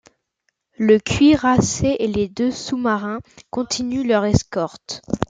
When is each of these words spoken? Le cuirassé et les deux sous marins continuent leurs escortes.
Le 0.79 0.97
cuirassé 0.97 1.97
et 1.99 2.07
les 2.07 2.27
deux 2.27 2.49
sous 2.49 2.75
marins 2.75 3.19
continuent 3.51 4.03
leurs 4.07 4.25
escortes. 4.25 5.03